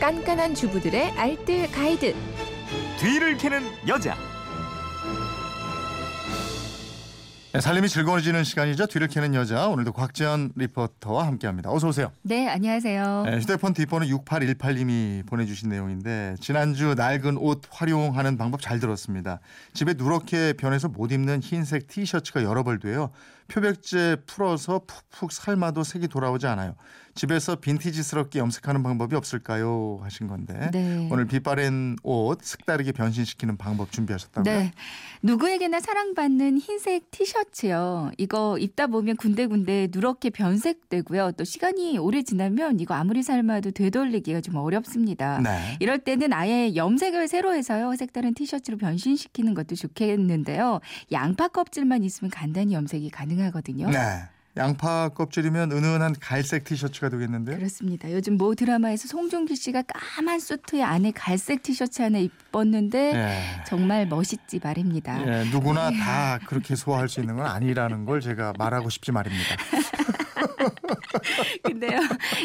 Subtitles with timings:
[0.00, 2.14] 깐깐한 주부들의 알뜰 가이드.
[3.00, 4.16] 뒤를 캐는 여자.
[7.52, 8.86] 네, 살림이 즐거워지는 시간이죠.
[8.86, 9.66] 뒤를 캐는 여자.
[9.66, 11.72] 오늘도 곽지연 리포터와 함께합니다.
[11.72, 12.12] 어서 오세요.
[12.22, 13.24] 네, 안녕하세요.
[13.26, 19.40] 네, 휴대폰 뒷번호 6818님이 보내주신 내용인데 지난주 낡은 옷 활용하는 방법 잘 들었습니다.
[19.72, 23.10] 집에 누렇게 변해서 못 입는 흰색 티셔츠가 여러 벌 돼요.
[23.48, 26.74] 표백제 풀어서 푹푹 삶아도 색이 돌아오지 않아요.
[27.14, 29.98] 집에서 빈티지스럽게 염색하는 방법이 없을까요?
[30.02, 31.08] 하신 건데 네.
[31.10, 34.54] 오늘 빛바랜 옷 색다르게 변신시키는 방법 준비하셨다고요?
[34.54, 34.70] 네.
[35.22, 38.12] 누구에게나 사랑받는 흰색 티셔츠요.
[38.18, 41.32] 이거 입다 보면 군데군데 누렇게 변색되고요.
[41.32, 45.40] 또 시간이 오래 지나면 이거 아무리 삶아도 되돌리기가 좀 어렵습니다.
[45.40, 45.76] 네.
[45.80, 47.96] 이럴 때는 아예 염색을 새로 해서요.
[47.96, 50.78] 색다른 티셔츠로 변신시키는 것도 좋겠는데요.
[51.10, 53.90] 양파 껍질만 있으면 간단히 염색이 가능 하거든요.
[53.90, 53.98] 네.
[54.58, 57.56] 양파 껍질이면 은은한 갈색 티셔츠가 되겠는데요.
[57.56, 58.10] 그렇습니다.
[58.12, 63.64] 요즘 모 드라마에서 송중기 씨가 까만 수트에 안에 갈색 티셔츠 하나 입었는데 예.
[63.66, 65.24] 정말 멋있지 말입니다.
[65.26, 69.56] 예, 누구나 다 그렇게 소화할 수 있는 건 아니라는 걸 제가 말하고 싶지 말입니다.
[71.62, 72.00] 근데요,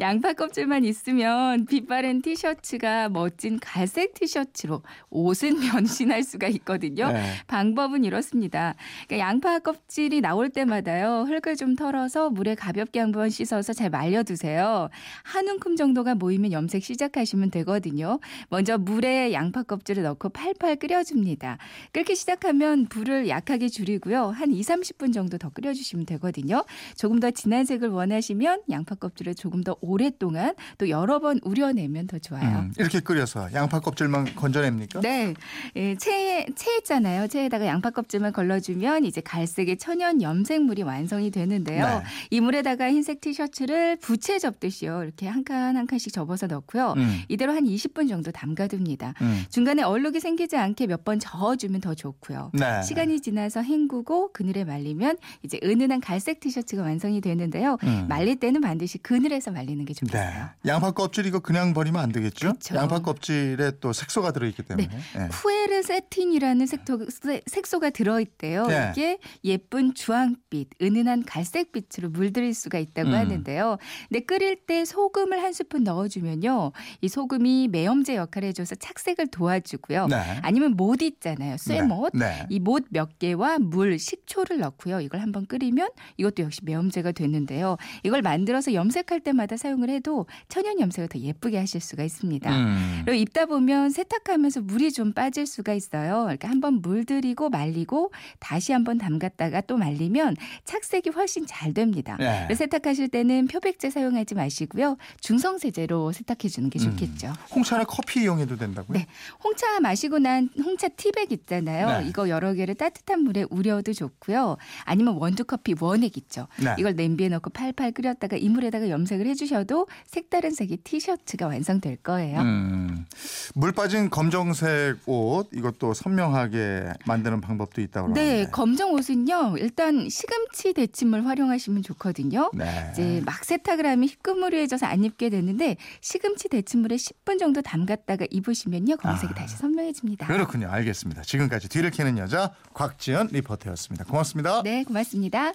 [0.00, 7.12] 양파 껍질만 있으면 빛바랜 티셔츠가 멋진 갈색 티셔츠로 옷은 변신할 수가 있거든요.
[7.12, 7.22] 네.
[7.46, 8.74] 방법은 이렇습니다.
[9.06, 14.88] 그러니까 양파 껍질이 나올 때마다요, 흙을 좀 털어서 물에 가볍게 한번 씻어서 잘 말려두세요.
[15.22, 18.18] 한 움큼 정도가 모이면 염색 시작하시면 되거든요.
[18.48, 21.58] 먼저 물에 양파 껍질을 넣고 팔팔 끓여줍니다.
[21.92, 24.26] 끓기 시작하면 불을 약하게 줄이고요.
[24.28, 26.64] 한 2, 30분 정도 더 끓여주시면 되거든요.
[26.96, 32.18] 조금 더 진한 색을 원하시면 양파 껍질을 조금 더 오랫동안 또 여러 번 우려내면 더
[32.18, 32.58] 좋아요.
[32.60, 35.00] 음, 이렇게 끓여서 양파 껍질만 건져냅니까?
[35.00, 35.34] 네,
[35.76, 37.26] 예, 채, 채 있잖아요.
[37.28, 41.86] 채에다가 양파 껍질만 걸러주면 이제 갈색의 천연 염색물이 완성이 되는데요.
[41.86, 42.02] 네.
[42.30, 45.02] 이 물에다가 흰색 티셔츠를 부채 접듯이요.
[45.04, 46.94] 이렇게 한칸한 칸씩 접어서 넣고요.
[46.96, 49.14] 음, 이대로 한 20분 정도 담가둡니다.
[49.22, 49.44] 음.
[49.50, 52.50] 중간에 얼룩이 생기지 않게 몇 번 저어주면 더 좋고요.
[52.52, 52.82] 네.
[52.82, 57.65] 시간이 지나서 헹구고 그늘에 말리면 이제 은은한 갈색 티셔츠가 완성이 되는데요.
[57.82, 58.06] 음.
[58.08, 60.00] 말릴 때는 반드시 그늘에서 말리는 게 네.
[60.00, 60.48] 좋겠어요.
[60.66, 62.52] 양파 껍질 이거 그냥 버리면 안 되겠죠?
[62.52, 62.76] 그쵸.
[62.76, 64.88] 양파 껍질에 또 색소가 들어있기 때문에.
[64.88, 65.28] 네.
[65.28, 67.06] 쿠에르세틴이라는 색소,
[67.46, 68.66] 색소가 들어있대요.
[68.66, 68.92] 네.
[68.92, 73.14] 이게 예쁜 주황빛, 은은한 갈색빛으로 물들일 수가 있다고 음.
[73.14, 73.78] 하는데요.
[74.08, 76.72] 근데 끓일 때 소금을 한 스푼 넣어주면요.
[77.00, 80.06] 이 소금이 매염제 역할을 해줘서 착색을 도와주고요.
[80.08, 80.40] 네.
[80.42, 81.56] 아니면 못 있잖아요.
[81.56, 82.12] 쇠못.
[82.14, 82.46] 네.
[82.50, 85.00] 이못 몇 개와 물, 식초를 넣고요.
[85.00, 87.76] 이걸 한번 끓이면 이것도 역시 매염제가 되는데 요.
[88.02, 92.50] 이걸 만들어서 염색할 때마다 사용을 해도 천연 염색을 더 예쁘게 하실 수가 있습니다.
[92.50, 93.02] 음.
[93.04, 96.26] 그리고 입다 보면 세탁하면서 물이 좀 빠질 수가 있어요.
[96.28, 102.16] 이렇게 한번 물들이고 말리고 다시 한번 담갔다가 또 말리면 착색이 훨씬 잘 됩니다.
[102.18, 102.54] 네.
[102.54, 104.96] 세탁하실 때는 표백제 사용하지 마시고요.
[105.20, 106.90] 중성세제로 세탁해 주는 게 음.
[106.90, 107.32] 좋겠죠.
[107.54, 108.98] 홍차나 커피 이용해도 된다고요?
[108.98, 109.06] 네.
[109.42, 112.00] 홍차 마시고 난 홍차 티백 있잖아요.
[112.00, 112.08] 네.
[112.08, 114.56] 이거 여러 개를 따뜻한 물에 우려도 좋고요.
[114.84, 116.48] 아니면 원두 커피 원액 있죠.
[116.62, 116.74] 네.
[116.78, 122.40] 이걸 냄비에 넣고 팔팔 끓였다가 이물에다가 염색을 해주셔도 색다른 색의 티셔츠가 완성될 거예요.
[122.40, 123.06] 음.
[123.54, 128.50] 물 빠진 검정색 옷 이것도 선명하게 만드는 방법도 있다고 네, 그러는데.
[128.50, 129.56] 검정 옷은요.
[129.58, 132.50] 일단 시금치 데침을 활용하시면 좋거든요.
[132.54, 132.88] 네.
[132.92, 139.32] 이제 막 세탁을 하면 희끄무리해져서 안 입게 되는데 시금치 데침물에 10분 정도 담갔다가 입으시면요 검색이
[139.32, 139.34] 아.
[139.34, 140.26] 다시 선명해집니다.
[140.26, 140.68] 그렇군요.
[140.70, 141.22] 알겠습니다.
[141.22, 144.04] 지금까지 뒤를 캐는 여자 곽지연 리포터였습니다.
[144.04, 144.62] 고맙습니다.
[144.62, 145.52] 네, 고맙습니다.